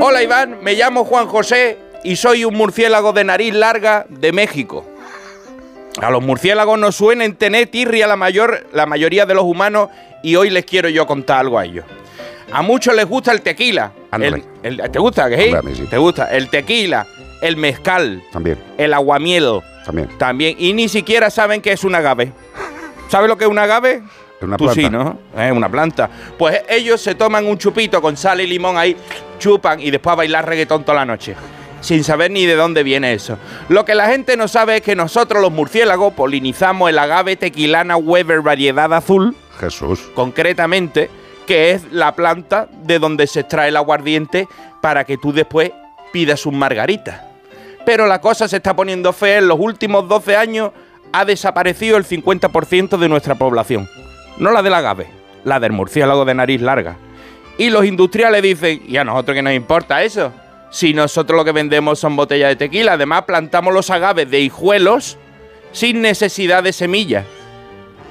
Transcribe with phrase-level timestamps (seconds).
[0.00, 4.84] Hola Iván, me llamo Juan José y soy un murciélago de nariz larga de México.
[6.00, 9.88] A los murciélagos nos suelen tener tirria la, mayor, la mayoría de los humanos
[10.22, 11.84] y hoy les quiero yo contar algo a ellos.
[12.52, 13.92] A muchos les gusta el tequila.
[14.10, 14.44] Ándale.
[14.62, 15.28] El- el- ¿Te gusta?
[15.28, 15.44] ¿qué?
[15.52, 15.84] Hombre, a mí sí.
[15.90, 16.26] ¿Te gusta?
[16.30, 17.06] El tequila,
[17.42, 20.08] el mezcal, También, el aguamiel también.
[20.18, 20.56] también.
[20.58, 22.32] Y ni siquiera saben qué es un agave.
[23.08, 24.02] ¿Sabes lo que es un agave?
[24.40, 24.80] Una Tú planta.
[24.82, 25.18] sí, ¿no?
[25.36, 26.08] Es una planta.
[26.38, 28.96] Pues ellos se toman un chupito con sal y limón ahí,
[29.38, 31.34] chupan y después a bailar reggaetón toda la noche.
[31.80, 33.38] Sin saber ni de dónde viene eso.
[33.68, 37.96] Lo que la gente no sabe es que nosotros los murciélagos polinizamos el agave tequilana
[37.96, 40.00] Weber variedad azul, Jesús.
[40.14, 41.08] concretamente,
[41.46, 44.48] que es la planta de donde se extrae el aguardiente
[44.80, 45.70] para que tú después
[46.12, 47.28] pidas un margarita.
[47.86, 49.38] Pero la cosa se está poniendo fea.
[49.38, 50.70] En los últimos 12 años
[51.12, 53.88] ha desaparecido el 50% de nuestra población.
[54.38, 55.08] No la del agave,
[55.44, 56.96] la del murciélago de nariz larga.
[57.58, 60.32] Y los industriales dicen, ¿y a nosotros qué nos importa eso?
[60.70, 65.18] Si nosotros lo que vendemos son botellas de tequila, además plantamos los agaves de hijuelos
[65.72, 67.24] sin necesidad de semillas.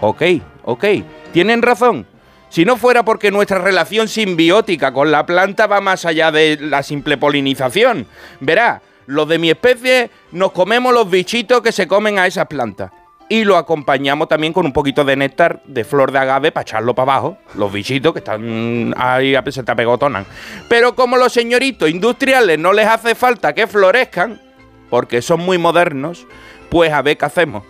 [0.00, 0.22] Ok,
[0.64, 0.84] ok,
[1.32, 2.06] tienen razón.
[2.50, 6.82] Si no fuera porque nuestra relación simbiótica con la planta va más allá de la
[6.82, 8.06] simple polinización.
[8.40, 12.92] Verá, los de mi especie nos comemos los bichitos que se comen a esas plantas.
[13.32, 16.94] Y lo acompañamos también con un poquito de néctar de flor de agave para echarlo
[16.94, 17.38] para abajo.
[17.54, 20.26] Los bichitos que están ahí se te apegotonan.
[20.68, 24.38] Pero como los señoritos industriales no les hace falta que florezcan,
[24.90, 26.26] porque son muy modernos,
[26.68, 27.64] pues a ver qué hacemos.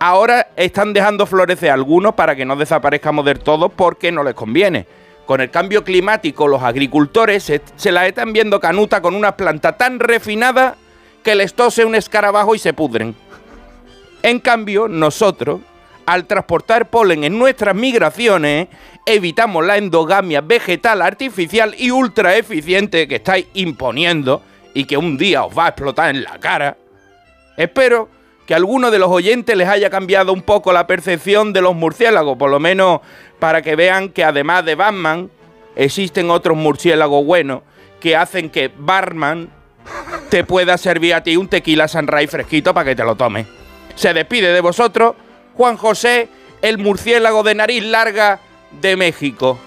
[0.00, 4.86] Ahora están dejando florecer algunos para que no desaparezcamos del todo porque no les conviene.
[5.24, 9.78] Con el cambio climático, los agricultores se, se la están viendo canuta con una planta
[9.78, 10.76] tan refinada
[11.22, 13.16] que les tose un escarabajo y se pudren.
[14.24, 15.60] En cambio, nosotros,
[16.06, 18.68] al transportar polen en nuestras migraciones,
[19.04, 24.40] evitamos la endogamia vegetal artificial y ultra eficiente que estáis imponiendo
[24.72, 26.78] y que un día os va a explotar en la cara.
[27.58, 28.08] Espero
[28.46, 31.74] que a alguno de los oyentes les haya cambiado un poco la percepción de los
[31.74, 33.02] murciélagos, por lo menos
[33.38, 35.30] para que vean que además de Batman,
[35.76, 37.60] existen otros murciélagos buenos
[38.00, 39.50] que hacen que Barman
[40.30, 43.63] te pueda servir a ti un tequila Sunrise fresquito para que te lo tomes.
[43.94, 45.14] Se despide de vosotros
[45.54, 46.28] Juan José,
[46.62, 48.40] el murciélago de nariz larga
[48.80, 49.58] de México.